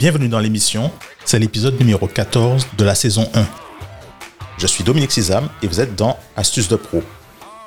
Bienvenue 0.00 0.28
dans 0.28 0.38
l'émission, 0.38 0.90
c'est 1.26 1.38
l'épisode 1.38 1.78
numéro 1.78 2.06
14 2.06 2.68
de 2.78 2.84
la 2.86 2.94
saison 2.94 3.28
1. 3.34 3.44
Je 4.56 4.66
suis 4.66 4.82
Dominique 4.82 5.12
Sizam 5.12 5.50
et 5.62 5.66
vous 5.66 5.78
êtes 5.78 5.94
dans 5.94 6.18
Astuces 6.38 6.68
de 6.68 6.76
Pro, 6.76 7.02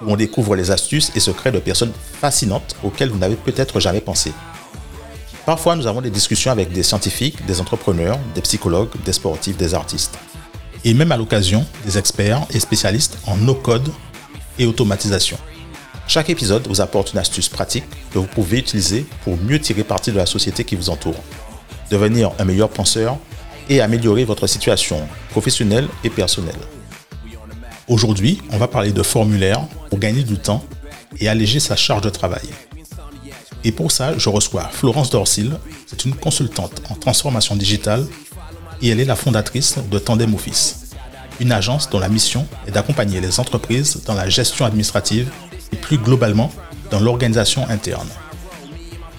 où 0.02 0.12
on 0.12 0.16
découvre 0.16 0.56
les 0.56 0.72
astuces 0.72 1.12
et 1.16 1.20
secrets 1.20 1.52
de 1.52 1.60
personnes 1.60 1.92
fascinantes 2.20 2.76
auxquelles 2.84 3.12
vous 3.12 3.20
n'avez 3.20 3.36
peut-être 3.36 3.80
jamais 3.80 4.02
pensé. 4.02 4.34
Parfois, 5.46 5.76
nous 5.76 5.86
avons 5.86 6.02
des 6.02 6.10
discussions 6.10 6.50
avec 6.50 6.72
des 6.72 6.82
scientifiques, 6.82 7.46
des 7.46 7.62
entrepreneurs, 7.62 8.18
des 8.34 8.42
psychologues, 8.42 8.90
des 9.06 9.14
sportifs, 9.14 9.58
des 9.58 9.76
artistes. 9.76 10.18
Et 10.84 10.96
même 10.96 11.12
à 11.12 11.18
l'occasion, 11.18 11.64
des 11.86 12.00
experts 12.00 12.48
et 12.52 12.60
spécialistes 12.60 13.20
en 13.28 13.38
no-code 13.38 13.92
et 14.58 14.66
automatisation. 14.66 15.38
Chaque 16.08 16.32
épisode 16.32 16.68
vous 16.68 16.82
apporte 16.82 17.14
une 17.14 17.20
astuce 17.20 17.48
pratique 17.48 17.86
que 18.12 18.18
vous 18.18 18.26
pouvez 18.26 18.58
utiliser 18.58 19.06
pour 19.24 19.38
mieux 19.38 19.60
tirer 19.60 19.84
parti 19.84 20.12
de 20.12 20.18
la 20.18 20.26
société 20.26 20.64
qui 20.64 20.76
vous 20.76 20.90
entoure, 20.90 21.24
devenir 21.94 22.32
un 22.40 22.46
meilleur 22.46 22.70
penseur 22.70 23.18
et 23.70 23.80
améliorer 23.80 24.26
votre 24.26 24.48
situation 24.48 25.00
professionnelle 25.30 25.88
et 26.04 26.10
personnelle. 26.10 26.60
Aujourd'hui, 27.88 28.42
on 28.52 28.58
va 28.58 28.68
parler 28.68 28.92
de 28.92 29.04
formulaires 29.04 29.62
pour 29.90 30.00
gagner 30.00 30.24
du 30.24 30.38
temps 30.38 30.64
et 31.20 31.28
alléger 31.28 31.60
sa 31.60 31.76
charge 31.76 32.02
de 32.02 32.10
travail. 32.10 32.50
Et 33.64 33.72
pour 33.72 33.92
ça, 33.92 34.18
je 34.18 34.30
reçois 34.30 34.64
Florence 34.64 35.12
Dorsil, 35.12 35.54
c'est 35.86 36.04
une 36.04 36.16
consultante 36.16 36.82
en 36.90 36.96
transformation 36.96 37.56
digitale 37.56 38.06
et 38.82 38.90
elle 38.90 39.00
est 39.00 39.06
la 39.06 39.16
fondatrice 39.16 39.78
de 39.90 40.00
Tandem 40.00 40.34
Office, 40.34 40.90
une 41.40 41.52
agence 41.52 41.90
dont 41.90 42.00
la 42.00 42.10
mission 42.10 42.48
est 42.68 42.72
d'accompagner 42.72 43.22
les 43.22 43.40
entreprises 43.40 44.02
dans 44.06 44.16
la 44.16 44.28
gestion 44.28 44.66
administrative 44.66 45.32
et 45.72 45.76
plus 45.76 45.98
globalement 45.98 46.52
dans 46.90 47.00
l'organisation 47.00 47.70
interne. 47.70 48.10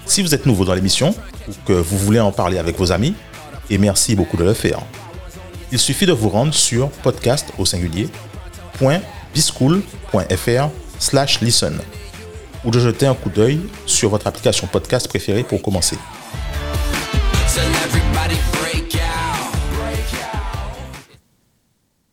Si 0.05 0.21
vous 0.21 0.35
êtes 0.35 0.45
nouveau 0.45 0.65
dans 0.65 0.75
l'émission 0.75 1.15
ou 1.47 1.51
que 1.65 1.73
vous 1.73 1.97
voulez 1.97 2.19
en 2.19 2.31
parler 2.31 2.57
avec 2.57 2.77
vos 2.77 2.91
amis, 2.91 3.15
et 3.69 3.77
merci 3.77 4.15
beaucoup 4.15 4.37
de 4.37 4.43
le 4.43 4.53
faire, 4.53 4.79
il 5.71 5.79
suffit 5.79 6.05
de 6.05 6.13
vous 6.13 6.29
rendre 6.29 6.53
sur 6.53 6.89
podcast 6.89 7.51
au 7.57 7.65
singulier 7.65 8.09
.bischool.fr 9.33 10.69
slash 10.99 11.41
listen 11.41 11.79
ou 12.63 12.71
de 12.71 12.79
jeter 12.79 13.05
un 13.05 13.13
coup 13.13 13.29
d'œil 13.29 13.59
sur 13.85 14.09
votre 14.09 14.27
application 14.27 14.67
podcast 14.67 15.07
préférée 15.07 15.43
pour 15.43 15.61
commencer. 15.61 15.97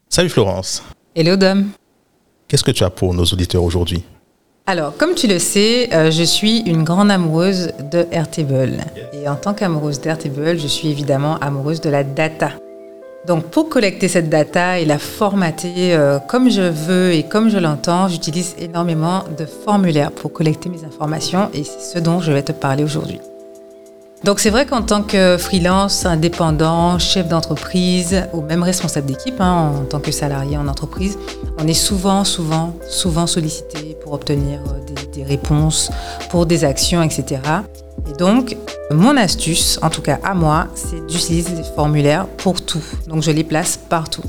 Salut 0.08 0.28
Florence. 0.28 0.82
Hello 1.14 1.36
Dom. 1.36 1.70
Qu'est-ce 2.46 2.64
que 2.64 2.70
tu 2.70 2.84
as 2.84 2.90
pour 2.90 3.14
nos 3.14 3.24
auditeurs 3.24 3.62
aujourd'hui? 3.62 4.04
Alors, 4.64 4.96
comme 4.96 5.14
tu 5.16 5.26
le 5.26 5.40
sais, 5.40 5.92
euh, 5.92 6.12
je 6.12 6.22
suis 6.22 6.60
une 6.60 6.84
grande 6.84 7.10
amoureuse 7.10 7.72
de 7.90 8.06
Airtable. 8.12 8.78
Et 9.12 9.28
en 9.28 9.34
tant 9.34 9.54
qu'amoureuse 9.54 10.00
d'Airtable, 10.00 10.56
je 10.56 10.68
suis 10.68 10.88
évidemment 10.88 11.36
amoureuse 11.40 11.80
de 11.80 11.90
la 11.90 12.04
data. 12.04 12.52
Donc, 13.26 13.46
pour 13.46 13.68
collecter 13.68 14.06
cette 14.06 14.28
data 14.28 14.78
et 14.78 14.84
la 14.84 14.98
formater 14.98 15.94
euh, 15.94 16.20
comme 16.20 16.48
je 16.48 16.62
veux 16.62 17.12
et 17.12 17.24
comme 17.24 17.50
je 17.50 17.58
l'entends, 17.58 18.06
j'utilise 18.06 18.54
énormément 18.58 19.24
de 19.36 19.46
formulaires 19.46 20.12
pour 20.12 20.32
collecter 20.32 20.68
mes 20.68 20.84
informations 20.84 21.50
et 21.52 21.64
c'est 21.64 21.80
ce 21.80 21.98
dont 21.98 22.20
je 22.20 22.30
vais 22.30 22.42
te 22.42 22.52
parler 22.52 22.84
aujourd'hui. 22.84 23.20
Donc 24.24 24.38
c'est 24.38 24.50
vrai 24.50 24.66
qu'en 24.66 24.82
tant 24.82 25.02
que 25.02 25.36
freelance, 25.36 26.06
indépendant, 26.06 26.98
chef 27.00 27.26
d'entreprise 27.26 28.22
ou 28.32 28.40
même 28.40 28.62
responsable 28.62 29.06
d'équipe, 29.08 29.40
hein, 29.40 29.72
en 29.80 29.84
tant 29.84 29.98
que 29.98 30.12
salarié 30.12 30.56
en 30.56 30.68
entreprise, 30.68 31.18
on 31.58 31.66
est 31.66 31.74
souvent, 31.74 32.22
souvent, 32.22 32.76
souvent 32.88 33.26
sollicité 33.26 33.96
pour 34.00 34.12
obtenir 34.12 34.60
euh, 34.60 34.84
des, 34.86 35.18
des 35.18 35.24
réponses, 35.24 35.90
pour 36.30 36.46
des 36.46 36.64
actions, 36.64 37.02
etc. 37.02 37.40
Et 38.08 38.16
donc, 38.16 38.56
mon 38.92 39.16
astuce, 39.16 39.80
en 39.82 39.90
tout 39.90 40.02
cas 40.02 40.20
à 40.22 40.34
moi, 40.34 40.68
c'est 40.74 41.04
d'utiliser 41.06 41.54
des 41.54 41.64
formulaires 41.64 42.26
pour 42.28 42.64
tout. 42.64 42.84
Donc 43.08 43.22
je 43.22 43.32
les 43.32 43.44
place 43.44 43.76
partout. 43.76 44.22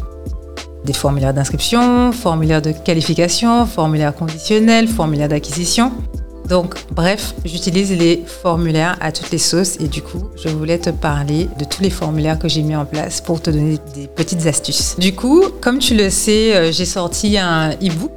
Des 0.86 0.94
formulaires 0.94 1.36
d'inscription, 1.36 2.12
formulaires 2.12 2.64
de 2.64 2.72
qualification, 2.72 3.66
formulaires 3.68 4.16
conditionnels, 4.16 4.88
formulaires 4.88 5.30
d'acquisition. 5.30 5.92
Donc, 6.50 6.76
bref, 6.92 7.34
j'utilise 7.46 7.92
les 7.98 8.24
formulaires 8.26 8.98
à 9.00 9.12
toutes 9.12 9.32
les 9.32 9.38
sauces 9.38 9.78
et 9.80 9.88
du 9.88 10.02
coup, 10.02 10.30
je 10.36 10.50
voulais 10.50 10.78
te 10.78 10.90
parler 10.90 11.50
de 11.58 11.66
tous 11.66 11.82
les 11.82 11.90
formulaires 11.90 12.38
que 12.38 12.48
j'ai 12.48 12.62
mis 12.62 12.76
en 12.76 12.86
place 12.86 13.22
pour 13.22 13.42
te 13.42 13.50
donner 13.50 13.80
des 13.96 14.08
petites 14.08 14.46
astuces. 14.46 14.96
Du 14.98 15.16
coup, 15.16 15.44
comme 15.62 15.80
tu 15.80 15.96
le 15.96 16.10
sais, 16.10 16.56
euh, 16.56 16.72
j'ai 16.72 16.86
sorti 16.86 17.38
un 17.38 17.72
e-book 17.72 18.12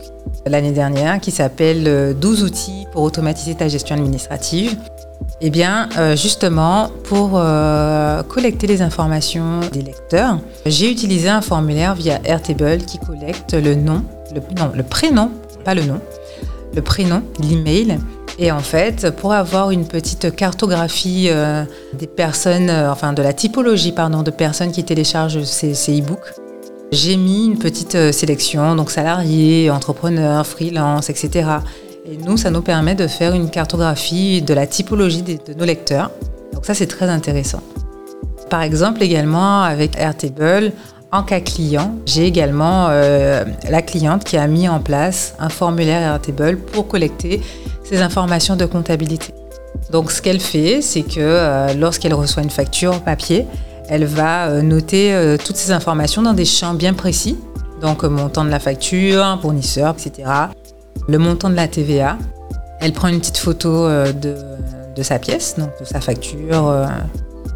l'année 0.47 0.73
dernière 0.73 1.21
qui 1.21 1.31
s'appelle 1.31 2.17
12 2.19 2.43
euh, 2.43 2.47
outils 2.47 2.87
pour 2.93 3.03
automatiser 3.03 3.55
ta 3.55 3.69
gestion 3.69 3.95
administrative. 3.95 4.77
Eh 5.41 5.51
bien, 5.51 5.89
euh, 5.97 6.17
justement, 6.17 6.91
pour 7.05 7.41
collecter 8.29 8.67
les 8.67 8.83
informations 8.83 9.61
des 9.73 9.83
lecteurs, 9.83 10.39
j'ai 10.67 10.91
utilisé 10.91 11.29
un 11.29 11.41
formulaire 11.41 11.95
via 11.95 12.21
Airtable 12.25 12.79
qui 12.79 12.99
collecte 12.99 13.55
le 13.55 13.75
nom, 13.75 14.03
le, 14.35 14.41
le 14.77 14.83
prénom, 14.83 15.31
pas 15.65 15.75
le 15.75 15.85
nom, 15.85 16.01
le 16.75 16.83
prénom, 16.83 17.23
l'email 17.41 17.99
et 18.39 18.53
en 18.53 18.61
fait, 18.61 19.11
pour 19.17 19.33
avoir 19.33 19.71
une 19.71 19.87
petite 19.87 20.35
cartographie 20.35 21.29
euh, 21.31 21.65
des 21.95 22.07
personnes, 22.07 22.69
euh, 22.69 22.93
enfin 22.93 23.15
de 23.15 23.23
la 23.23 23.33
typologie 23.33 23.93
pardon, 23.93 24.23
de 24.23 24.31
personnes 24.31 24.73
qui 24.73 24.85
téléchargent 24.85 25.43
ces, 25.43 25.73
e-books, 26.01 26.35
j'ai 26.93 27.17
mis 27.17 27.47
une 27.47 27.59
petite 27.59 27.95
euh, 27.95 28.13
sélection, 28.13 28.77
donc 28.77 28.91
salariés, 28.91 29.71
entrepreneurs, 29.71 30.47
freelance, 30.47 31.09
etc. 31.09 31.49
Et 32.05 32.19
nous, 32.19 32.37
ça 32.37 32.51
nous 32.51 32.61
permet 32.61 32.95
de 32.95 33.07
faire 33.07 33.35
une 33.35 33.49
cartographie 33.49 34.43
de 34.43 34.53
la 34.53 34.67
typologie 34.67 35.23
de, 35.23 35.55
nos 35.59 35.65
lecteurs. 35.65 36.11
Donc 36.53 36.67
ça, 36.67 36.75
c'est 36.75 36.87
très 36.87 37.09
intéressant. 37.09 37.63
Par 38.51 38.63
exemple, 38.63 39.03
également 39.03 39.63
avec 39.63 39.97
Airtable, 39.97 40.73
en 41.11 41.23
cas 41.23 41.41
client, 41.41 41.97
j'ai 42.05 42.27
également 42.27 42.89
la 42.89 43.83
cliente 43.83 44.23
qui 44.23 44.37
a 44.37 44.47
mis 44.47 44.69
en 44.69 44.79
place 44.79 45.35
un 45.41 45.49
formulaire 45.49 46.03
Airtable 46.03 46.59
pour 46.59 46.87
collecter 46.87 47.41
ces 47.89 48.03
informations 48.03 48.57
de 48.57 48.67
comptabilité. 48.67 49.33
Donc 49.91 50.11
ce 50.11 50.21
qu'elle 50.21 50.41
fait, 50.41 50.83
c'est 50.83 51.03
que 51.03 51.21
euh, 51.21 51.75
lorsqu'elle 51.75 52.15
reçoit 52.15 52.43
une 52.43 52.51
facture 52.51 53.01
papier, 53.03 53.47
elle 53.89 54.05
va 54.05 54.49
euh, 54.49 54.63
noter 54.63 55.15
euh, 55.15 55.37
toutes 55.43 55.57
ces 55.57 55.71
informations 55.71 56.23
dans 56.23 56.33
des 56.33 56.45
champs 56.45 56.75
bien 56.75 56.95
précis. 56.95 57.39
Donc 57.81 58.03
montant 58.05 58.45
de 58.45 58.51
la 58.51 58.59
facture, 58.59 59.39
fournisseur, 59.41 59.95
etc. 59.99 60.29
Le 61.07 61.19
montant 61.19 61.51
de 61.51 61.55
la 61.55 61.69
TVA. 61.69 62.19
Elle 62.81 62.93
prend 62.93 63.09
une 63.09 63.21
petite 63.21 63.39
photo 63.39 63.89
de, 63.89 64.37
de 64.95 65.03
sa 65.03 65.19
pièce, 65.19 65.57
donc 65.57 65.71
de 65.81 65.85
sa 65.87 66.01
facture. 66.01 66.87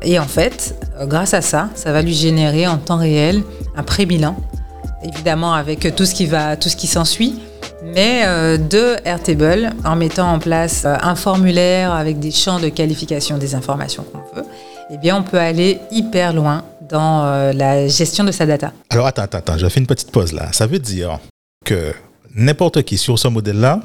et 0.03 0.19
en 0.19 0.25
fait, 0.25 0.75
grâce 1.03 1.35
à 1.35 1.43
ça, 1.43 1.69
ça 1.75 1.93
va 1.93 2.01
lui 2.01 2.15
générer 2.15 2.67
en 2.67 2.79
temps 2.79 2.97
réel 2.97 3.43
un 3.77 3.83
pré-bilan. 3.83 4.35
Évidemment 5.05 5.53
avec 5.53 5.95
tout 5.95 6.07
ce 6.07 6.15
qui 6.15 6.25
va, 6.25 6.57
tout 6.57 6.71
ce 6.71 6.77
qui 6.77 6.87
s'ensuit 6.87 7.39
mais 7.95 8.23
euh, 8.25 8.57
de 8.57 8.97
Airtable 9.05 9.73
en 9.85 9.97
mettant 9.97 10.33
en 10.33 10.39
place 10.39 10.85
euh, 10.85 10.97
un 11.01 11.15
formulaire 11.15 11.93
avec 11.93 12.19
des 12.19 12.31
champs 12.31 12.61
de 12.61 12.69
qualification 12.69 13.39
des 13.39 13.55
informations 13.55 14.05
qu'on 14.05 14.19
veut, 14.37 14.47
eh 14.91 14.99
bien 14.99 15.17
on 15.17 15.23
peut 15.23 15.39
aller 15.39 15.81
hyper 15.91 16.33
loin 16.33 16.65
dans 16.89 17.25
euh, 17.25 17.53
la 17.53 17.89
gestion 17.89 18.25
de 18.25 18.33
sa 18.33 18.47
data. 18.47 18.73
Alors 18.91 19.07
attends, 19.07 19.23
attends, 19.23 19.39
attends, 19.39 19.59
je 19.59 19.69
fais 19.69 19.81
une 19.81 19.87
petite 19.87 20.11
pause 20.11 20.33
là. 20.33 20.53
Ça 20.53 20.67
veut 20.67 20.79
dire 20.79 21.21
que 21.65 21.93
n'importe 22.35 22.83
qui 22.83 22.97
sur 22.99 23.19
ce 23.19 23.29
modèle-là 23.29 23.81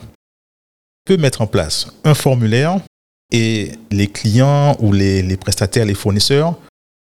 peut 1.06 1.18
mettre 1.18 1.42
en 1.42 1.48
place 1.48 1.88
un 2.04 2.14
formulaire 2.14 2.80
et 3.32 3.72
les 3.92 4.08
clients 4.08 4.76
ou 4.80 4.92
les 4.92 5.38
prestataires, 5.38 5.86
les 5.86 5.94
fournisseurs 5.94 6.56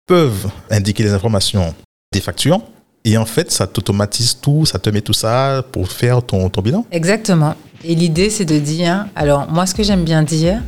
peuvent 0.08 0.50
indiquer 0.70 1.04
les 1.04 1.14
informations 1.14 1.74
des 2.12 2.22
factures 2.22 2.62
et 3.04 3.18
en 3.18 3.26
fait, 3.26 3.52
ça 3.52 3.68
t'automatise 3.68 4.40
tout, 4.42 4.66
ça 4.66 4.78
te 4.78 4.90
met 4.90 5.02
tout 5.02 5.14
ça 5.14 5.64
pour 5.72 5.92
faire 5.92 6.22
ton, 6.22 6.50
ton 6.50 6.62
bilan 6.62 6.86
Exactement. 6.92 7.56
Et 7.84 7.96
l'idée, 7.96 8.30
c'est 8.30 8.46
de 8.46 8.60
dire, 8.60 9.08
alors 9.16 9.50
moi, 9.50 9.66
ce 9.66 9.74
que 9.74 9.82
j'aime 9.82 10.04
bien 10.04 10.22
dire, 10.22 10.62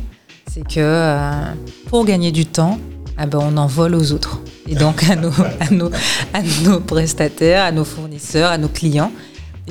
c'est 0.52 0.66
que 0.66 0.80
euh, 0.80 1.30
pour 1.88 2.04
gagner 2.04 2.32
du 2.32 2.44
temps, 2.44 2.78
eh 3.22 3.26
ben, 3.26 3.38
on 3.40 3.56
en 3.56 3.66
vole 3.66 3.94
aux 3.94 4.12
autres. 4.12 4.40
Et 4.68 4.74
donc 4.74 5.08
à 5.08 5.14
nos, 5.14 5.30
à, 5.60 5.70
nos, 5.70 5.90
à 6.32 6.42
nos 6.64 6.80
prestataires, 6.80 7.64
à 7.64 7.72
nos 7.72 7.84
fournisseurs, 7.84 8.50
à 8.50 8.58
nos 8.58 8.68
clients. 8.68 9.12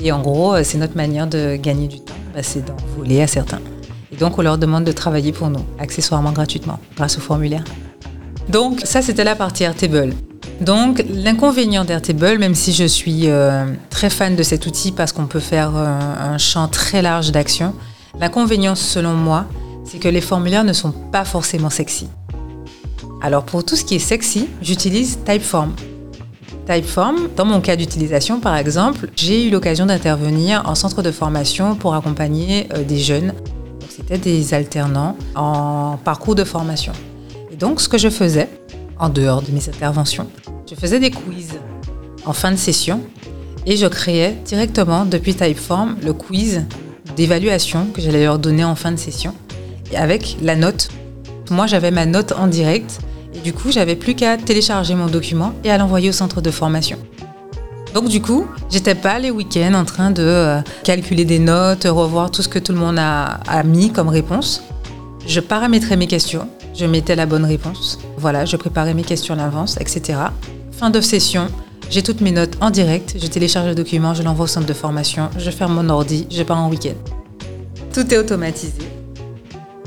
Et 0.02 0.10
en 0.10 0.22
gros, 0.22 0.54
euh, 0.54 0.62
c'est 0.64 0.78
notre 0.78 0.96
manière 0.96 1.26
de 1.26 1.56
gagner 1.56 1.86
du 1.86 2.00
temps, 2.00 2.14
bah, 2.34 2.42
c'est 2.42 2.64
d'en 2.64 2.76
voler 2.96 3.22
à 3.22 3.26
certains. 3.26 3.60
Et 4.10 4.16
donc 4.16 4.38
on 4.38 4.42
leur 4.42 4.58
demande 4.58 4.84
de 4.84 4.92
travailler 4.92 5.32
pour 5.32 5.50
nous, 5.50 5.64
accessoirement 5.78 6.32
gratuitement, 6.32 6.78
grâce 6.96 7.18
au 7.18 7.20
formulaire. 7.20 7.64
Donc 8.48 8.80
ça, 8.84 9.02
c'était 9.02 9.24
la 9.24 9.36
partie 9.36 9.64
Airtable. 9.64 10.14
Donc 10.60 11.04
l'inconvénient 11.08 11.84
d'Airtable, 11.84 12.38
même 12.38 12.54
si 12.54 12.72
je 12.72 12.84
suis 12.84 13.28
euh, 13.28 13.66
très 13.90 14.10
fan 14.10 14.36
de 14.36 14.42
cet 14.42 14.66
outil 14.66 14.92
parce 14.92 15.12
qu'on 15.12 15.26
peut 15.26 15.40
faire 15.40 15.72
euh, 15.76 15.98
un 16.34 16.38
champ 16.38 16.68
très 16.68 17.02
large 17.02 17.32
d'action, 17.32 17.74
l'inconvénient 18.20 18.74
selon 18.74 19.14
moi, 19.14 19.46
c'est 19.84 19.98
que 19.98 20.08
les 20.08 20.20
formulaires 20.20 20.64
ne 20.64 20.72
sont 20.72 20.92
pas 20.92 21.24
forcément 21.24 21.70
sexy. 21.70 22.08
Alors 23.20 23.44
pour 23.44 23.64
tout 23.64 23.74
ce 23.74 23.84
qui 23.84 23.96
est 23.96 24.00
sexy, 24.00 24.48
j'utilise 24.62 25.18
Typeform. 25.24 25.72
Typeform, 26.66 27.28
dans 27.36 27.44
mon 27.44 27.60
cas 27.60 27.76
d'utilisation 27.76 28.38
par 28.38 28.56
exemple, 28.56 29.08
j'ai 29.16 29.48
eu 29.48 29.50
l'occasion 29.50 29.86
d'intervenir 29.86 30.62
en 30.66 30.74
centre 30.74 31.02
de 31.02 31.10
formation 31.10 31.74
pour 31.74 31.94
accompagner 31.94 32.68
euh, 32.74 32.84
des 32.84 32.98
jeunes. 32.98 33.34
C'était 33.88 34.18
des 34.18 34.54
alternants 34.54 35.16
en 35.34 35.98
parcours 36.02 36.34
de 36.34 36.44
formation. 36.44 36.92
Et 37.52 37.56
donc 37.56 37.80
ce 37.80 37.88
que 37.88 37.98
je 37.98 38.08
faisais, 38.08 38.48
en 38.98 39.08
dehors 39.08 39.42
de 39.42 39.50
mes 39.52 39.68
interventions. 39.68 40.28
Je 40.68 40.74
faisais 40.74 41.00
des 41.00 41.10
quiz 41.10 41.54
en 42.26 42.32
fin 42.32 42.50
de 42.50 42.56
session 42.56 43.00
et 43.66 43.76
je 43.76 43.86
créais 43.86 44.36
directement 44.44 45.04
depuis 45.04 45.34
Typeform 45.34 45.96
le 46.02 46.12
quiz 46.12 46.62
d'évaluation 47.16 47.86
que 47.92 48.00
j'allais 48.00 48.24
leur 48.24 48.38
donner 48.38 48.64
en 48.64 48.74
fin 48.74 48.92
de 48.92 48.96
session 48.96 49.34
et 49.92 49.96
avec 49.96 50.36
la 50.42 50.56
note. 50.56 50.88
Moi, 51.50 51.66
j'avais 51.66 51.90
ma 51.90 52.06
note 52.06 52.32
en 52.32 52.46
direct 52.46 53.00
et 53.34 53.40
du 53.40 53.52
coup, 53.52 53.70
j'avais 53.70 53.96
plus 53.96 54.14
qu'à 54.14 54.36
télécharger 54.36 54.94
mon 54.94 55.06
document 55.06 55.52
et 55.64 55.70
à 55.70 55.78
l'envoyer 55.78 56.08
au 56.08 56.12
centre 56.12 56.40
de 56.40 56.50
formation. 56.50 56.98
Donc 57.94 58.08
du 58.08 58.20
coup, 58.20 58.46
j'étais 58.70 58.96
pas 58.96 59.20
les 59.20 59.30
week-ends 59.30 59.74
en 59.74 59.84
train 59.84 60.10
de 60.10 60.22
euh, 60.22 60.60
calculer 60.82 61.24
des 61.24 61.38
notes, 61.38 61.84
revoir 61.84 62.32
tout 62.32 62.42
ce 62.42 62.48
que 62.48 62.58
tout 62.58 62.72
le 62.72 62.78
monde 62.78 62.98
a, 62.98 63.40
a 63.46 63.62
mis 63.62 63.90
comme 63.90 64.08
réponse. 64.08 64.64
Je 65.28 65.38
paramétrais 65.38 65.96
mes 65.96 66.08
questions, 66.08 66.48
je 66.74 66.86
mettais 66.86 67.16
la 67.16 67.26
bonne 67.26 67.44
réponse. 67.44 67.98
Voilà, 68.16 68.44
je 68.44 68.56
préparais 68.56 68.94
mes 68.94 69.02
questions 69.02 69.34
à 69.34 69.36
l'avance, 69.36 69.76
etc. 69.80 70.18
Fin 70.72 70.90
de 70.90 71.00
session, 71.00 71.48
j'ai 71.90 72.02
toutes 72.02 72.20
mes 72.20 72.32
notes 72.32 72.56
en 72.60 72.70
direct, 72.70 73.14
je 73.20 73.26
télécharge 73.26 73.68
le 73.68 73.74
document, 73.74 74.14
je 74.14 74.22
l'envoie 74.22 74.44
au 74.44 74.48
centre 74.48 74.66
de 74.66 74.72
formation, 74.72 75.30
je 75.38 75.50
ferme 75.50 75.74
mon 75.74 75.88
ordi, 75.88 76.26
je 76.30 76.42
pars 76.42 76.58
en 76.58 76.68
week-end. 76.68 76.94
Tout 77.92 78.12
est 78.12 78.18
automatisé. 78.18 78.82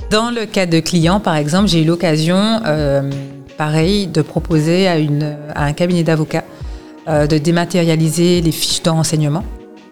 Dans 0.10 0.32
le 0.32 0.46
cas 0.46 0.66
de 0.66 0.80
clients, 0.80 1.20
par 1.20 1.36
exemple, 1.36 1.68
j'ai 1.68 1.82
eu 1.82 1.86
l'occasion, 1.86 2.62
euh, 2.66 3.12
pareil, 3.58 4.08
de 4.08 4.22
proposer 4.22 4.88
à, 4.88 4.96
un 5.56 5.74
cabinet 5.74 6.04
d'avocats 6.04 6.46
euh, 7.10 7.28
de 7.28 7.38
dématérialiser 7.38 8.40
les 8.40 8.52
fiches 8.54 8.84
de 8.84 8.90
renseignement. 8.90 9.44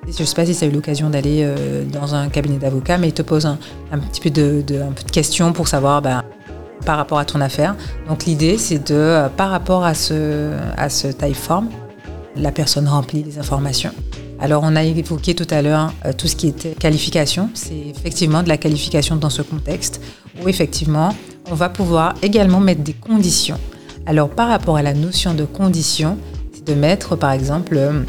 Je 0.08 0.22
ne 0.22 0.26
sais 0.26 0.36
pas 0.36 0.46
si 0.46 0.56
tu 0.56 0.64
as 0.64 0.68
eu 0.68 0.72
l'occasion 0.72 1.10
d'aller 1.10 1.40
euh, 1.42 1.84
dans 1.84 2.16
un 2.16 2.30
cabinet 2.30 2.58
d'avocats, 2.58 2.98
mais 2.98 3.10
ils 3.10 3.14
te 3.14 3.24
posent 3.24 3.48
un, 3.48 3.58
petit 3.98 4.22
peu 4.22 4.30
de 4.30 4.64
questions 5.12 5.52
pour 5.52 5.68
savoir 5.68 6.02
ben, 6.02 6.24
par 6.86 6.98
rapport 6.98 7.20
à 7.20 7.26
ton 7.26 7.42
affaire. 7.42 7.76
Donc 8.08 8.26
l'idée, 8.26 8.58
c'est 8.58 8.92
de, 8.92 9.28
par 9.36 9.50
rapport 9.50 9.84
à 9.84 9.94
ce, 9.94 10.52
à 10.78 10.90
ce 10.90 11.08
typeform, 11.08 11.70
la 12.36 12.52
personne 12.52 12.88
remplit 12.88 13.24
les 13.24 13.40
informations. 13.40 13.92
Alors 14.40 14.64
on 14.64 14.76
a 14.76 14.84
évoqué 14.84 15.34
tout 15.34 15.48
à 15.50 15.62
l'heure 15.62 15.94
euh, 16.06 16.12
tout 16.14 16.28
ce 16.28 16.36
qui 16.36 16.48
était 16.48 16.74
qualification. 16.74 17.50
C'est 17.54 17.88
effectivement 17.96 18.44
de 18.44 18.50
la 18.50 18.58
qualification 18.58 19.16
dans 19.16 19.30
ce 19.30 19.42
contexte 19.42 20.02
où 20.42 20.50
effectivement 20.50 21.16
on 21.50 21.56
va 21.56 21.70
pouvoir 21.70 22.16
également 22.22 22.60
mettre 22.60 22.82
des 22.82 22.94
conditions. 22.94 23.60
Alors 24.06 24.30
par 24.30 24.50
rapport 24.50 24.78
à 24.78 24.82
la 24.82 24.94
notion 24.94 25.34
de 25.34 25.46
condition, 25.46 26.18
c'est 26.54 26.66
de 26.66 26.74
mettre 26.74 27.16
par 27.16 27.32
exemple 27.32 27.78
euh, 27.78 28.04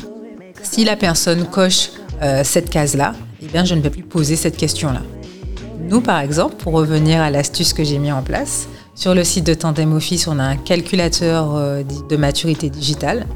si 0.62 0.84
la 0.84 0.96
personne 0.96 1.44
coche 1.44 1.90
euh, 2.22 2.42
cette 2.44 2.70
case-là, 2.70 3.14
eh 3.40 3.46
bien 3.46 3.64
je 3.64 3.74
ne 3.74 3.80
vais 3.80 3.90
plus 3.90 4.02
poser 4.02 4.34
cette 4.34 4.56
question-là. 4.56 5.02
Nous 5.88 6.00
par 6.00 6.18
exemple, 6.18 6.56
pour 6.56 6.72
revenir 6.72 7.20
à 7.20 7.30
l'astuce 7.30 7.72
que 7.72 7.84
j'ai 7.84 7.98
mis 7.98 8.10
en 8.10 8.22
place, 8.22 8.68
sur 8.96 9.14
le 9.14 9.22
site 9.22 9.46
de 9.46 9.54
Tandem 9.54 9.92
Office, 9.92 10.26
on 10.26 10.38
a 10.38 10.42
un 10.42 10.56
calculateur 10.56 11.54
euh, 11.54 11.82
de 12.08 12.16
maturité 12.16 12.70
digitale. 12.70 13.26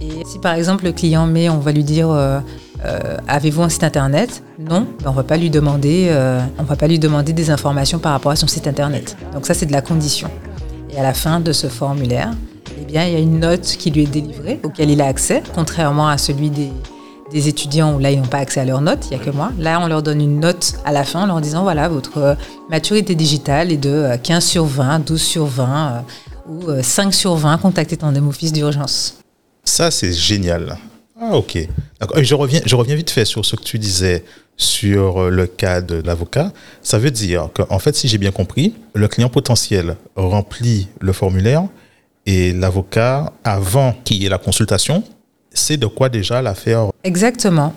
Et 0.00 0.24
si 0.26 0.40
par 0.40 0.54
exemple 0.54 0.84
le 0.84 0.92
client 0.92 1.26
met, 1.26 1.48
on 1.48 1.58
va 1.58 1.70
lui 1.70 1.84
dire 1.84 2.10
euh, 2.10 2.40
euh, 2.84 3.16
avez-vous 3.28 3.62
un 3.62 3.68
site 3.68 3.84
internet? 3.84 4.42
Non, 4.58 4.86
ben, 5.04 5.10
on 5.10 5.12
va 5.12 5.22
pas 5.22 5.36
lui 5.36 5.48
demander, 5.48 6.08
va 6.58 6.76
pas 6.76 6.88
lui 6.88 6.98
demander 6.98 7.32
des 7.32 7.50
informations 7.50 8.00
par 8.00 8.12
rapport 8.12 8.32
à 8.32 8.36
son 8.36 8.48
site 8.48 8.66
internet. 8.66 9.16
Donc 9.32 9.46
ça 9.46 9.54
c'est 9.54 9.66
de 9.66 9.72
la 9.72 9.82
condition. 9.82 10.28
Et 10.90 10.98
à 10.98 11.02
la 11.04 11.14
fin 11.14 11.38
de 11.38 11.52
ce 11.52 11.68
formulaire, 11.68 12.32
eh 12.76 12.84
il 12.88 12.94
y 12.94 12.98
a 12.98 13.18
une 13.18 13.38
note 13.38 13.76
qui 13.78 13.90
lui 13.92 14.02
est 14.02 14.10
délivrée, 14.10 14.58
auquel 14.64 14.90
il 14.90 15.00
a 15.00 15.06
accès, 15.06 15.42
contrairement 15.54 16.08
à 16.08 16.18
celui 16.18 16.50
des, 16.50 16.72
des 17.32 17.48
étudiants 17.48 17.94
où 17.94 17.98
là 17.98 18.10
ils 18.10 18.20
n'ont 18.20 18.26
pas 18.26 18.38
accès 18.38 18.60
à 18.60 18.64
leurs 18.64 18.80
notes, 18.80 19.06
il 19.10 19.16
n'y 19.16 19.22
a 19.22 19.24
que 19.24 19.30
moi. 19.30 19.52
Là 19.58 19.80
on 19.80 19.86
leur 19.86 20.02
donne 20.02 20.20
une 20.20 20.40
note 20.40 20.74
à 20.84 20.92
la 20.92 21.04
fin 21.04 21.22
en 21.22 21.26
leur 21.26 21.40
disant 21.40 21.62
voilà 21.62 21.88
votre 21.88 22.18
euh, 22.18 22.34
maturité 22.70 23.14
digitale 23.14 23.72
est 23.72 23.76
de 23.76 23.90
euh, 23.90 24.16
15 24.16 24.44
sur 24.44 24.64
20, 24.64 25.00
12 25.00 25.20
sur 25.20 25.46
20 25.46 25.64
euh, 25.66 26.00
ou 26.48 26.70
euh, 26.70 26.82
5 26.82 27.12
sur 27.14 27.34
20, 27.34 27.58
contactez 27.58 27.96
Tandem 27.96 28.28
Office 28.28 28.52
d'urgence. 28.52 29.18
Ça, 29.64 29.90
c'est 29.90 30.12
génial. 30.12 30.76
Ah, 31.20 31.36
ok. 31.36 31.58
Je 32.16 32.34
reviens, 32.34 32.60
je 32.64 32.74
reviens 32.74 32.96
vite 32.96 33.10
fait 33.10 33.24
sur 33.24 33.44
ce 33.44 33.54
que 33.54 33.62
tu 33.62 33.78
disais 33.78 34.24
sur 34.56 35.22
euh, 35.22 35.30
le 35.30 35.46
cas 35.46 35.80
de 35.80 36.02
l'avocat. 36.02 36.52
Ça 36.82 36.98
veut 36.98 37.10
dire 37.10 37.48
qu'en 37.54 37.78
fait, 37.78 37.94
si 37.94 38.08
j'ai 38.08 38.18
bien 38.18 38.32
compris, 38.32 38.74
le 38.94 39.08
client 39.08 39.28
potentiel 39.28 39.96
remplit 40.16 40.88
le 41.00 41.12
formulaire 41.12 41.64
et 42.26 42.52
l'avocat, 42.52 43.32
avant 43.44 43.94
qu'il 44.04 44.22
y 44.22 44.26
ait 44.26 44.28
la 44.28 44.38
consultation, 44.38 45.04
sait 45.62 45.76
de 45.76 45.86
quoi 45.86 46.08
déjà 46.08 46.42
l'affaire. 46.42 46.88
Exactement. 47.04 47.72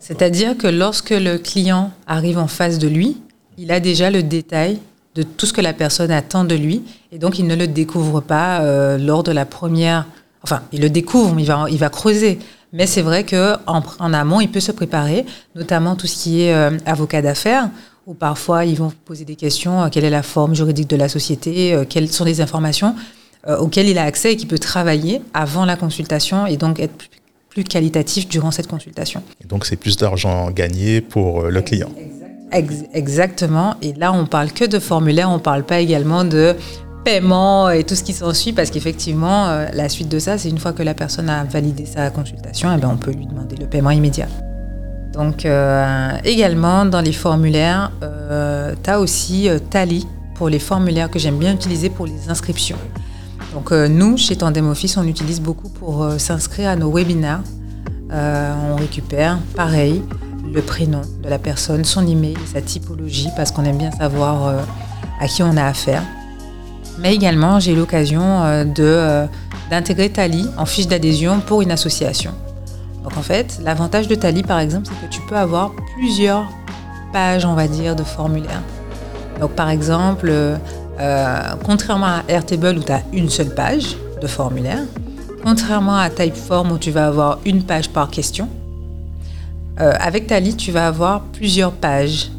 C'est-à-dire 0.00 0.56
que 0.56 0.66
lorsque 0.66 1.10
le 1.10 1.38
client 1.38 1.90
arrive 2.06 2.38
en 2.38 2.46
face 2.46 2.78
de 2.78 2.88
lui, 2.88 3.16
il 3.56 3.72
a 3.72 3.80
déjà 3.80 4.10
le 4.10 4.22
détail 4.22 4.78
de 5.14 5.22
tout 5.22 5.46
ce 5.46 5.52
que 5.52 5.60
la 5.60 5.72
personne 5.72 6.10
attend 6.10 6.44
de 6.44 6.54
lui 6.54 6.82
et 7.10 7.18
donc 7.18 7.38
il 7.38 7.46
ne 7.46 7.56
le 7.56 7.66
découvre 7.66 8.20
pas 8.20 8.60
euh, 8.60 8.98
lors 8.98 9.22
de 9.22 9.32
la 9.32 9.44
première. 9.44 10.06
Enfin, 10.42 10.62
il 10.72 10.80
le 10.80 10.90
découvre, 10.90 11.34
mais 11.34 11.42
il 11.42 11.46
va, 11.46 11.66
il 11.68 11.78
va 11.78 11.88
creuser. 11.88 12.38
Mais 12.72 12.86
c'est 12.86 13.02
vrai 13.02 13.24
que 13.24 13.54
en, 13.66 14.12
amont, 14.12 14.40
il 14.40 14.50
peut 14.50 14.60
se 14.60 14.72
préparer, 14.72 15.24
notamment 15.56 15.96
tout 15.96 16.06
ce 16.06 16.22
qui 16.22 16.42
est 16.42 16.54
euh, 16.54 16.70
avocat 16.86 17.22
d'affaires, 17.22 17.70
où 18.06 18.14
parfois 18.14 18.64
ils 18.64 18.76
vont 18.76 18.92
poser 19.04 19.24
des 19.24 19.36
questions 19.36 19.82
euh, 19.82 19.88
quelle 19.88 20.04
est 20.04 20.10
la 20.10 20.22
forme 20.22 20.54
juridique 20.54 20.88
de 20.88 20.96
la 20.96 21.08
société, 21.08 21.76
quelles 21.88 22.10
sont 22.10 22.24
les 22.24 22.40
informations 22.40 22.94
auxquelles 23.46 23.88
il 23.88 23.96
a 23.96 24.02
accès 24.02 24.32
et 24.32 24.36
qui 24.36 24.44
peut 24.44 24.58
travailler 24.58 25.22
avant 25.32 25.64
la 25.64 25.76
consultation 25.76 26.44
et 26.44 26.58
donc 26.58 26.80
être 26.80 26.92
plus, 26.92 27.08
plus 27.58 27.64
qualitatif 27.64 28.28
durant 28.28 28.52
cette 28.52 28.68
consultation. 28.68 29.20
Et 29.42 29.46
donc, 29.46 29.66
c'est 29.66 29.76
plus 29.76 29.96
d'argent 29.96 30.50
gagné 30.52 31.00
pour 31.00 31.40
euh, 31.40 31.50
le 31.50 31.60
client. 31.60 31.88
Ex- 32.52 32.84
exactement. 32.94 33.74
Et 33.82 33.94
là, 33.94 34.12
on 34.12 34.26
parle 34.26 34.52
que 34.52 34.64
de 34.64 34.78
formulaire, 34.78 35.28
on 35.30 35.40
parle 35.40 35.64
pas 35.64 35.80
également 35.80 36.24
de 36.24 36.54
paiement 37.04 37.68
et 37.70 37.82
tout 37.82 37.96
ce 37.96 38.04
qui 38.04 38.12
s'ensuit, 38.12 38.52
parce 38.52 38.70
qu'effectivement, 38.70 39.48
euh, 39.48 39.66
la 39.72 39.88
suite 39.88 40.08
de 40.08 40.20
ça, 40.20 40.38
c'est 40.38 40.50
une 40.50 40.58
fois 40.58 40.72
que 40.72 40.84
la 40.84 40.94
personne 40.94 41.28
a 41.28 41.42
validé 41.44 41.84
sa 41.84 42.10
consultation, 42.10 42.68
eh 42.76 42.80
ben, 42.80 42.90
on 42.92 42.96
peut 42.96 43.12
lui 43.12 43.26
demander 43.26 43.56
le 43.56 43.66
paiement 43.66 43.90
immédiat. 43.90 44.28
Donc, 45.12 45.44
euh, 45.44 46.10
également, 46.24 46.84
dans 46.84 47.00
les 47.00 47.12
formulaires, 47.12 47.90
euh, 48.04 48.74
tu 48.84 48.90
as 48.90 49.00
aussi 49.00 49.48
euh, 49.48 49.58
Tally 49.58 50.06
pour 50.36 50.48
les 50.48 50.60
formulaires 50.60 51.10
que 51.10 51.18
j'aime 51.18 51.38
bien 51.38 51.54
utiliser 51.54 51.90
pour 51.90 52.06
les 52.06 52.28
inscriptions. 52.28 52.78
Donc, 53.54 53.72
euh, 53.72 53.88
nous, 53.88 54.16
chez 54.16 54.36
Tandem 54.36 54.68
Office, 54.68 54.96
on 54.96 55.06
utilise 55.06 55.40
beaucoup 55.40 55.68
pour 55.68 56.02
euh, 56.02 56.18
s'inscrire 56.18 56.70
à 56.70 56.76
nos 56.76 56.90
webinaires. 56.92 57.42
Euh, 58.12 58.54
on 58.72 58.76
récupère, 58.76 59.38
pareil, 59.56 60.02
le 60.52 60.60
prénom 60.60 61.02
de 61.22 61.28
la 61.28 61.38
personne, 61.38 61.84
son 61.84 62.06
email, 62.06 62.36
sa 62.52 62.60
typologie, 62.60 63.28
parce 63.36 63.50
qu'on 63.50 63.64
aime 63.64 63.78
bien 63.78 63.90
savoir 63.90 64.64
à 65.20 65.28
qui 65.28 65.42
on 65.42 65.56
a 65.58 65.64
affaire. 65.64 66.02
Mais 66.98 67.14
également, 67.14 67.60
j'ai 67.60 67.72
eu 67.72 67.76
l'occasion 67.76 68.64
de, 68.64 69.26
d'intégrer 69.70 70.08
Tally 70.08 70.48
en 70.56 70.64
fiche 70.64 70.88
d'adhésion 70.88 71.40
pour 71.40 71.60
une 71.60 71.70
association. 71.70 72.32
Donc 73.04 73.18
en 73.18 73.22
fait, 73.22 73.60
l'avantage 73.62 74.08
de 74.08 74.14
Tally, 74.14 74.42
par 74.42 74.58
exemple, 74.58 74.86
c'est 74.86 75.06
que 75.06 75.12
tu 75.12 75.20
peux 75.28 75.36
avoir 75.36 75.72
plusieurs 75.98 76.48
pages, 77.12 77.44
on 77.44 77.54
va 77.54 77.68
dire, 77.68 77.94
de 77.94 78.02
formulaire. 78.02 78.62
Donc 79.40 79.50
par 79.50 79.68
exemple, 79.68 80.32
euh, 81.00 81.54
contrairement 81.64 82.06
à 82.06 82.22
Airtable 82.28 82.78
où 82.78 82.82
tu 82.82 82.92
as 82.92 83.02
une 83.12 83.28
seule 83.28 83.54
page 83.54 83.96
de 84.20 84.26
formulaire, 84.26 84.82
contrairement 85.44 85.96
à 85.96 86.10
Typeform 86.10 86.72
où 86.72 86.78
tu 86.78 86.90
vas 86.90 87.06
avoir 87.06 87.38
une 87.44 87.62
page 87.62 87.90
par 87.90 88.10
question, 88.10 88.48
euh, 89.80 89.92
avec 90.00 90.26
Tally, 90.26 90.56
tu 90.56 90.72
vas 90.72 90.88
avoir 90.88 91.22
plusieurs 91.22 91.72
pages. 91.72 92.32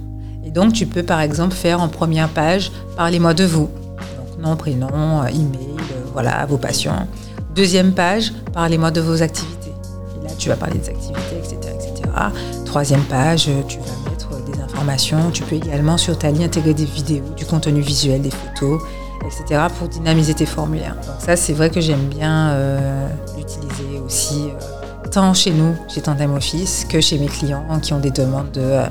Et 0.45 0.51
donc, 0.51 0.73
tu 0.73 0.85
peux 0.85 1.03
par 1.03 1.21
exemple 1.21 1.55
faire 1.55 1.81
en 1.81 1.87
première 1.87 2.27
page 2.27 2.71
Parlez-moi 2.97 3.33
de 3.33 3.45
vous. 3.45 3.69
Donc, 4.17 4.43
nom, 4.43 4.55
prénom, 4.57 5.21
euh, 5.21 5.27
email, 5.27 5.77
voilà, 6.11 6.45
vos 6.45 6.57
patients. 6.57 7.07
Deuxième 7.55 7.93
page 7.93 8.33
Parlez-moi 8.51 8.91
de 8.91 8.99
vos 8.99 9.21
activités. 9.21 9.71
Et 10.19 10.27
là, 10.27 10.31
tu 10.37 10.49
vas 10.49 10.57
parler 10.57 10.79
des 10.79 10.89
activités, 10.89 11.37
etc. 11.37 11.57
etc. 11.75 12.09
Troisième 12.65 13.03
page, 13.03 13.49
tu 13.67 13.77
vas 13.77 13.98
Tu 15.31 15.43
peux 15.43 15.55
également 15.55 15.97
sur 15.97 16.17
Tally 16.17 16.43
intégrer 16.43 16.73
des 16.73 16.85
vidéos, 16.85 17.23
du 17.35 17.45
contenu 17.45 17.81
visuel, 17.81 18.21
des 18.21 18.31
photos, 18.31 18.81
etc. 19.25 19.61
pour 19.77 19.87
dynamiser 19.87 20.33
tes 20.33 20.45
formulaires. 20.45 20.95
Donc, 20.95 21.15
ça, 21.19 21.35
c'est 21.35 21.53
vrai 21.53 21.69
que 21.69 21.81
j'aime 21.81 22.07
bien 22.07 22.49
euh, 22.49 23.07
l'utiliser 23.37 23.99
aussi. 24.05 24.49
euh, 24.49 25.07
tant 25.11 25.33
chez 25.33 25.51
nous, 25.51 25.75
chez 25.87 26.01
Tandem 26.01 26.33
Office, 26.33 26.85
que 26.87 27.01
chez 27.01 27.17
mes 27.17 27.27
clients 27.27 27.65
qui 27.81 27.93
ont 27.93 27.99
des 27.99 28.11
demandes 28.11 28.51
de, 28.51 28.61
euh, 28.61 28.85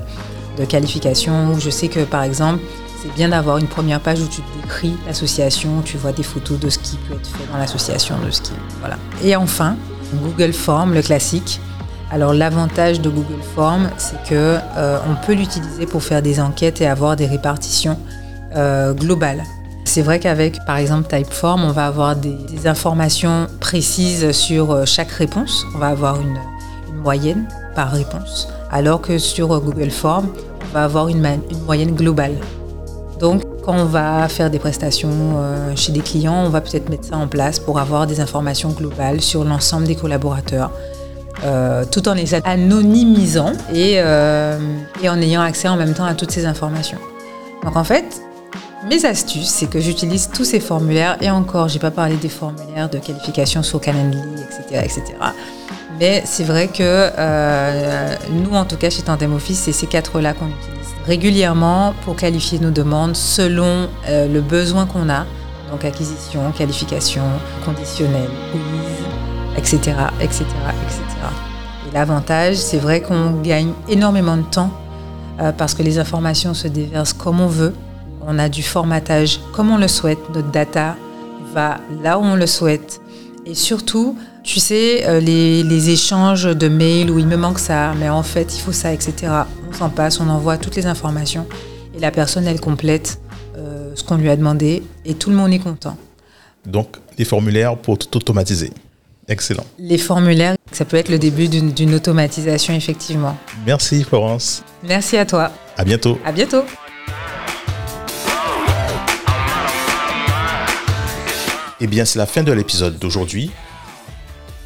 de 0.57 0.65
qualification. 0.65 1.57
Je 1.57 1.69
sais 1.69 1.87
que, 1.87 2.01
par 2.01 2.23
exemple, 2.23 2.59
c'est 3.01 3.13
bien 3.13 3.29
d'avoir 3.29 3.57
une 3.57 3.67
première 3.67 4.01
page 4.01 4.19
où 4.19 4.27
tu 4.27 4.41
décris 4.61 4.97
l'association, 5.07 5.81
tu 5.83 5.97
vois 5.97 6.11
des 6.11 6.23
photos 6.23 6.59
de 6.59 6.69
ce 6.69 6.77
qui 6.79 6.97
peut 6.97 7.15
être 7.15 7.27
fait 7.27 7.51
dans 7.51 7.57
l'association, 7.57 8.15
de 8.25 8.31
ce 8.31 8.41
qui... 8.41 8.51
Voilà. 8.79 8.97
Et 9.23 9.35
enfin, 9.35 9.77
Google 10.15 10.53
Form, 10.53 10.93
le 10.93 11.01
classique. 11.01 11.61
Alors 12.11 12.33
l'avantage 12.33 13.01
de 13.01 13.09
Google 13.09 13.41
Form, 13.55 13.89
c'est 13.97 14.21
que 14.23 14.57
euh, 14.77 14.97
on 15.07 15.25
peut 15.25 15.33
l'utiliser 15.33 15.85
pour 15.85 16.01
faire 16.01 16.23
des 16.23 16.39
enquêtes 16.39 16.81
et 16.81 16.87
avoir 16.87 17.15
des 17.15 17.27
répartitions 17.27 17.97
euh, 18.55 18.93
globales. 18.93 19.43
C'est 19.85 20.01
vrai 20.01 20.19
qu'avec, 20.19 20.63
par 20.65 20.77
exemple, 20.77 21.07
Typeform, 21.07 21.63
on 21.63 21.71
va 21.71 21.85
avoir 21.85 22.15
des, 22.15 22.67
informations 22.67 23.47
précises 23.59 24.31
sur 24.31 24.71
euh, 24.71 24.85
chaque 24.85 25.11
réponse. 25.11 25.65
On 25.75 25.77
va 25.77 25.87
avoir 25.87 26.19
une, 26.19 26.37
moyenne 27.03 27.47
par 27.75 27.91
réponse. 27.91 28.49
Alors 28.71 29.01
que 29.01 29.17
sur 29.19 29.47
Google 29.61 29.89
Form, 29.89 30.27
on 30.69 30.73
va 30.73 30.83
avoir 30.83 31.07
une, 31.07 31.25
moyenne 31.65 31.95
globale. 31.95 32.35
Donc, 33.19 33.43
quand 33.63 33.73
on 33.73 33.85
va 33.85 34.27
faire 34.27 34.49
des 34.49 34.59
prestations 34.59 35.37
chez 35.75 35.93
des 35.93 36.01
clients, 36.01 36.43
on 36.45 36.49
va 36.49 36.59
peut-être 36.59 36.89
mettre 36.89 37.05
ça 37.05 37.17
en 37.17 37.27
place 37.27 37.57
pour 37.59 37.79
avoir 37.79 38.05
des 38.05 38.19
informations 38.19 38.69
globales 38.69 39.21
sur 39.21 39.45
l'ensemble 39.45 39.85
des 39.85 39.95
collaborateurs, 39.95 40.71
euh, 41.43 41.85
tout 41.89 42.07
en 42.07 42.13
les 42.13 42.33
anonymisant 42.35 43.53
et, 43.73 43.95
euh, 43.97 44.57
et 45.01 45.09
en 45.09 45.21
ayant 45.21 45.41
accès 45.41 45.67
en 45.67 45.77
même 45.77 45.93
temps 45.93 46.05
à 46.05 46.13
toutes 46.13 46.31
ces 46.31 46.45
informations. 46.45 46.97
Donc, 47.63 47.75
en 47.75 47.83
fait, 47.83 48.21
mes 48.89 49.05
astuces, 49.05 49.49
c'est 49.49 49.69
que 49.69 49.79
j'utilise 49.79 50.29
tous 50.33 50.45
ces 50.45 50.59
formulaires, 50.59 51.17
et 51.21 51.29
encore, 51.29 51.67
j'ai 51.67 51.79
pas 51.79 51.91
parlé 51.91 52.15
des 52.15 52.29
formulaires 52.29 52.89
de 52.89 52.97
qualification 52.97 53.61
sur 53.63 53.81
Calendly, 53.81 54.19
etc., 54.19 54.81
etc. 54.85 55.03
Mais 55.99 56.23
c'est 56.25 56.45
vrai 56.45 56.67
que 56.67 57.09
nous, 58.31 58.55
en 58.55 58.63
tout 58.63 58.77
cas, 58.77 58.89
chez 58.89 59.01
Tandem 59.01 59.33
Office, 59.33 59.59
c'est 59.59 59.73
ces 59.73 59.87
quatre-là 59.87 60.33
qu'on 60.33 60.47
utilise 60.47 60.79
régulièrement 61.09 61.95
pour 62.03 62.15
qualifier 62.15 62.59
nos 62.59 62.69
demandes 62.69 63.15
selon 63.15 63.89
euh, 64.07 64.27
le 64.27 64.41
besoin 64.41 64.85
qu'on 64.85 65.09
a, 65.09 65.25
donc 65.71 65.83
acquisition, 65.83 66.51
qualification, 66.51 67.23
conditionnel, 67.65 68.29
etc., 69.59 69.77
etc., 70.21 70.45
etc. 70.83 71.03
Et 71.87 71.93
l'avantage, 71.93 72.55
c'est 72.55 72.77
vrai 72.77 73.01
qu'on 73.01 73.41
gagne 73.41 73.73
énormément 73.89 74.37
de 74.37 74.43
temps 74.43 74.71
euh, 75.39 75.51
parce 75.51 75.73
que 75.73 75.83
les 75.83 75.99
informations 75.99 76.53
se 76.53 76.67
déversent 76.67 77.13
comme 77.13 77.41
on 77.41 77.47
veut. 77.47 77.73
On 78.25 78.39
a 78.39 78.47
du 78.47 78.63
formatage 78.63 79.41
comme 79.53 79.69
on 79.69 79.77
le 79.77 79.87
souhaite. 79.87 80.19
Notre 80.33 80.49
data 80.51 80.95
va 81.53 81.77
là 82.01 82.17
où 82.17 82.23
on 82.23 82.35
le 82.35 82.47
souhaite. 82.47 83.01
Et 83.45 83.53
surtout, 83.53 84.17
tu 84.43 84.59
sais, 84.59 85.07
euh, 85.07 85.19
les, 85.19 85.89
échanges 85.89 86.43
de 86.43 86.67
mails 86.69 87.11
où 87.11 87.19
il 87.19 87.27
me 87.27 87.37
manque 87.37 87.59
ça, 87.59 87.93
mais 87.99 88.09
en 88.09 88.23
fait 88.23 88.55
il 88.55 88.61
faut 88.61 88.71
ça, 88.71 88.93
etc. 88.93 89.13
On 89.69 89.73
s'en 89.73 89.89
passe, 89.89 90.19
on 90.19 90.29
envoie 90.29 90.57
toutes 90.57 90.75
les 90.75 90.85
informations 90.85 91.47
et 91.95 91.99
la 91.99 92.11
personne 92.11 92.47
elle 92.47 92.61
complète 92.61 93.19
euh, 93.57 93.91
ce 93.95 94.03
qu'on 94.03 94.17
lui 94.17 94.29
a 94.29 94.35
demandé 94.35 94.83
et 95.05 95.15
tout 95.15 95.31
le 95.31 95.35
monde 95.35 95.51
est 95.51 95.59
content. 95.59 95.97
Donc 96.65 96.97
des 97.17 97.25
formulaires 97.25 97.75
pour 97.75 97.97
tout 97.97 98.15
automatiser. 98.15 98.71
Excellent. 99.29 99.65
Les 99.77 99.99
formulaires, 99.99 100.55
ça 100.71 100.85
peut 100.85 100.97
être 100.97 101.09
le 101.09 101.19
début 101.19 101.47
d'une 101.47 101.93
automatisation 101.93 102.73
effectivement. 102.73 103.37
Merci 103.65 104.03
Florence. 104.03 104.63
Merci 104.83 105.17
à 105.17 105.25
toi. 105.25 105.51
À 105.77 105.83
bientôt. 105.85 106.19
À 106.25 106.31
bientôt. 106.31 106.63
Eh 111.79 111.87
bien, 111.87 112.03
c'est 112.03 112.19
la 112.19 112.25
fin 112.25 112.43
de 112.43 112.51
l'épisode 112.51 112.97
d'aujourd'hui. 112.99 113.51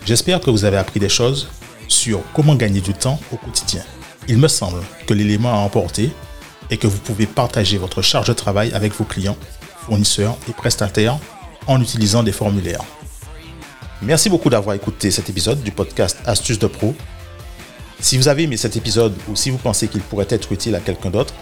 J'espère 0.06 0.40
que 0.40 0.50
vous 0.50 0.66
avez 0.66 0.78
appris 0.78 1.00
des 1.00 1.10
choses 1.10 1.50
sur 1.88 2.22
comment 2.34 2.56
gagner 2.56 2.82
du 2.82 2.94
temps 2.94 3.20
au 3.32 3.36
quotidien. 3.36 3.84
Il 4.28 4.38
me 4.38 4.48
semble 4.48 4.82
que 5.06 5.14
l'élément 5.14 5.54
à 5.54 5.58
emporter 5.58 6.12
est 6.72 6.78
que 6.78 6.88
vous 6.88 6.98
pouvez 6.98 7.28
partager 7.28 7.78
votre 7.78 8.02
charge 8.02 8.30
de 8.30 8.34
travail 8.34 8.74
avec 8.74 8.94
vos 8.94 9.04
clients, 9.04 9.38
fournisseurs 9.86 10.38
et 10.50 10.54
prestataires 10.54 11.20
en 11.68 11.82
utilisant 11.82 12.24
des 12.24 12.32
formulaires. 12.32 12.82
Merci 14.06 14.30
beaucoup 14.30 14.50
d'avoir 14.50 14.76
écouté 14.76 15.12
cet 15.12 15.30
épisode 15.30 15.64
du 15.64 15.72
podcast 15.72 16.18
Astuces 16.26 16.60
de 16.60 16.68
Pro. 16.68 16.94
Si 18.02 18.18
vous 18.18 18.28
avez 18.28 18.44
aimé 18.44 18.58
cet 18.58 18.76
épisode 18.76 19.14
ou 19.30 19.36
si 19.38 19.50
vous 19.50 19.58
pensez 19.58 19.88
qu'il 19.88 20.02
pourrait 20.02 20.28
être 20.30 20.52
utile 20.52 20.76
à 20.76 20.82
quelqu'un 20.82 21.10
d'autre, 21.10 21.34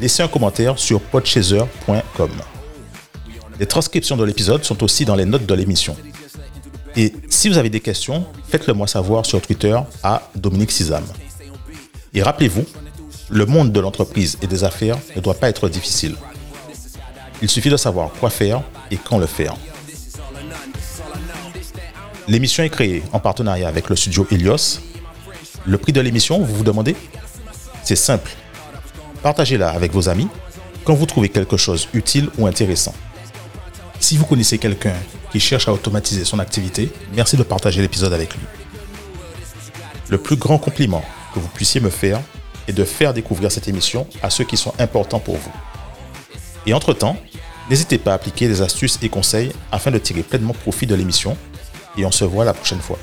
laissez 0.00 0.24
un 0.24 0.26
commentaire 0.26 0.80
sur 0.80 1.00
podchaser.com. 1.00 2.30
Les 3.60 3.66
transcriptions 3.66 4.16
de 4.16 4.24
l'épisode 4.24 4.64
sont 4.64 4.82
aussi 4.82 5.04
dans 5.04 5.14
les 5.14 5.26
notes 5.26 5.46
de 5.46 5.54
l'émission. 5.54 5.96
Et 6.96 7.12
si 7.28 7.48
vous 7.48 7.56
avez 7.56 7.70
des 7.70 7.80
questions, 7.80 8.26
faites-le 8.48 8.74
moi 8.74 8.88
savoir 8.88 9.24
sur 9.24 9.40
Twitter 9.40 9.78
à 10.02 10.28
Dominique 10.34 10.72
Sizam. 10.72 11.04
Et 12.14 12.22
rappelez-vous, 12.22 12.64
le 13.30 13.46
monde 13.46 13.70
de 13.70 13.78
l'entreprise 13.78 14.38
et 14.42 14.48
des 14.48 14.64
affaires 14.64 14.98
ne 15.14 15.20
doit 15.20 15.34
pas 15.34 15.48
être 15.48 15.68
difficile. 15.68 16.16
Il 17.42 17.48
suffit 17.48 17.70
de 17.70 17.76
savoir 17.76 18.10
quoi 18.18 18.30
faire 18.30 18.64
et 18.90 18.96
quand 18.96 19.18
le 19.18 19.26
faire. 19.26 19.54
L'émission 22.28 22.62
est 22.62 22.68
créée 22.68 23.02
en 23.14 23.20
partenariat 23.20 23.68
avec 23.68 23.88
le 23.88 23.96
studio 23.96 24.26
Helios. 24.30 24.80
Le 25.64 25.78
prix 25.78 25.94
de 25.94 26.00
l'émission, 26.02 26.38
vous 26.40 26.56
vous 26.56 26.64
demandez? 26.64 26.94
C'est 27.82 27.96
simple. 27.96 28.30
Partagez-la 29.22 29.70
avec 29.70 29.92
vos 29.92 30.10
amis 30.10 30.28
quand 30.84 30.92
vous 30.92 31.06
trouvez 31.06 31.30
quelque 31.30 31.56
chose 31.56 31.88
utile 31.94 32.28
ou 32.36 32.46
intéressant. 32.46 32.94
Si 33.98 34.18
vous 34.18 34.26
connaissez 34.26 34.58
quelqu'un 34.58 34.92
qui 35.32 35.40
cherche 35.40 35.68
à 35.68 35.72
automatiser 35.72 36.26
son 36.26 36.38
activité, 36.38 36.92
merci 37.14 37.38
de 37.38 37.42
partager 37.42 37.80
l'épisode 37.80 38.12
avec 38.12 38.34
lui. 38.34 38.42
Le 40.10 40.18
plus 40.18 40.36
grand 40.36 40.58
compliment 40.58 41.04
que 41.32 41.38
vous 41.40 41.48
puissiez 41.48 41.80
me 41.80 41.90
faire 41.90 42.20
est 42.68 42.74
de 42.74 42.84
faire 42.84 43.14
découvrir 43.14 43.50
cette 43.50 43.68
émission 43.68 44.06
à 44.22 44.28
ceux 44.28 44.44
qui 44.44 44.58
sont 44.58 44.74
importants 44.78 45.18
pour 45.18 45.36
vous. 45.36 45.52
Et 46.66 46.74
entre-temps, 46.74 47.16
n'hésitez 47.70 47.96
pas 47.96 48.12
à 48.12 48.14
appliquer 48.16 48.48
des 48.48 48.60
astuces 48.60 48.98
et 49.00 49.08
conseils 49.08 49.50
afin 49.72 49.90
de 49.90 49.98
tirer 49.98 50.22
pleinement 50.22 50.52
profit 50.52 50.86
de 50.86 50.94
l'émission 50.94 51.34
et 51.98 52.04
on 52.04 52.12
se 52.12 52.24
voit 52.24 52.44
la 52.44 52.54
prochaine 52.54 52.80
fois. 52.80 52.98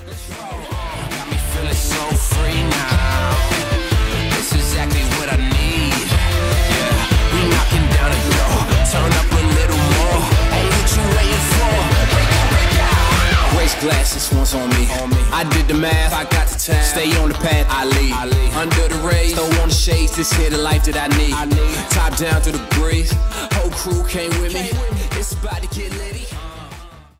glasses 13.82 14.32
once 14.34 14.56
on 14.56 14.68
me. 14.70 14.88
I 15.32 15.44
did 15.52 15.68
the 15.68 15.76
math, 15.76 16.12
I 16.12 16.24
got 16.24 16.48
the 16.48 16.58
time. 16.58 16.82
Stay 16.82 17.16
on 17.22 17.30
the 17.30 17.36
path, 17.36 17.68
I 17.70 17.86
lead. 17.86 18.54
Under 18.56 18.88
the 18.88 19.00
rays, 19.08 19.36
throw 19.36 19.46
on 19.62 19.70
the 19.70 19.76
shades, 19.76 20.16
this 20.16 20.34
here 20.34 20.50
the 20.50 20.58
life 20.58 20.86
that 20.86 20.98
I 20.98 21.08
need. 21.20 21.36
Top 21.92 22.18
down 22.18 22.42
to 22.44 22.52
the 22.52 22.64
breeze, 22.80 23.14
whole 23.54 23.70
crew 23.70 24.04
came 24.08 24.32
with 24.42 24.54
me. 24.56 24.72
It's 25.20 25.34
about 25.34 25.62
to 25.62 25.68
get 25.68 25.92
litty. 25.92 26.25